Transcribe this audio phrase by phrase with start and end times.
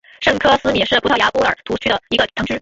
[0.19, 2.59] 圣科斯米是葡萄牙波尔图区的一个堂区。